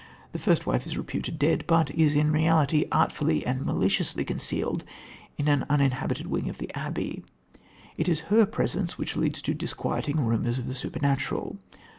[0.31, 4.83] The first wife is reputed dead, but is, in reality, artfully and maliciously concealed
[5.37, 7.23] in an uninhabited wing of the abbey.
[7.97, 11.59] It is her presence which leads to disquieting rumours of the supernatural.